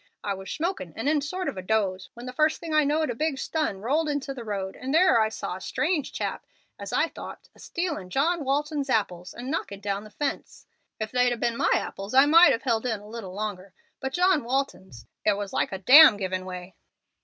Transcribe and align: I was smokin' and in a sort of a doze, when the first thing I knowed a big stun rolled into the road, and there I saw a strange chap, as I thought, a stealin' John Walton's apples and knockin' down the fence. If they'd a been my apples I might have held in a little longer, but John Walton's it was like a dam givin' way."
I 0.23 0.33
was 0.33 0.49
smokin' 0.51 0.93
and 0.95 1.07
in 1.07 1.19
a 1.19 1.21
sort 1.21 1.47
of 1.47 1.57
a 1.57 1.61
doze, 1.61 2.09
when 2.15 2.25
the 2.25 2.33
first 2.33 2.59
thing 2.59 2.73
I 2.73 2.83
knowed 2.83 3.11
a 3.11 3.15
big 3.15 3.37
stun 3.37 3.81
rolled 3.81 4.09
into 4.09 4.33
the 4.33 4.43
road, 4.43 4.75
and 4.75 4.91
there 4.95 5.21
I 5.21 5.29
saw 5.29 5.55
a 5.57 5.61
strange 5.61 6.11
chap, 6.11 6.43
as 6.79 6.91
I 6.91 7.09
thought, 7.09 7.49
a 7.53 7.59
stealin' 7.59 8.09
John 8.09 8.43
Walton's 8.43 8.89
apples 8.89 9.31
and 9.31 9.51
knockin' 9.51 9.79
down 9.79 10.03
the 10.03 10.09
fence. 10.09 10.65
If 10.99 11.11
they'd 11.11 11.33
a 11.33 11.37
been 11.37 11.55
my 11.55 11.69
apples 11.75 12.15
I 12.15 12.25
might 12.25 12.51
have 12.51 12.63
held 12.63 12.87
in 12.87 12.99
a 12.99 13.07
little 13.07 13.35
longer, 13.35 13.75
but 13.99 14.13
John 14.13 14.43
Walton's 14.43 15.05
it 15.23 15.33
was 15.33 15.53
like 15.53 15.71
a 15.71 15.77
dam 15.77 16.17
givin' 16.17 16.45
way." 16.45 16.73